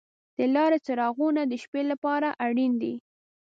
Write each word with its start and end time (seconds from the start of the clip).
د 0.37 0.39
لارې 0.55 0.77
څراغونه 0.85 1.41
د 1.47 1.53
شپې 1.63 1.81
لپاره 1.91 2.27
اړین 2.45 2.73
دي. 2.81 2.93